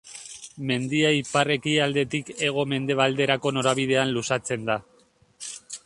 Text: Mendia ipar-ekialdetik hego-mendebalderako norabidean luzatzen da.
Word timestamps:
Mendia 0.69 1.11
ipar-ekialdetik 1.17 2.33
hego-mendebalderako 2.47 3.55
norabidean 3.59 4.15
luzatzen 4.19 4.69
da. 4.73 4.81